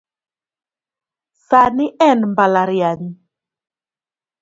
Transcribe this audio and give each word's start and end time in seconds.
Sani 1.47 1.87
en 2.09 2.19
mbalariany. 2.31 3.03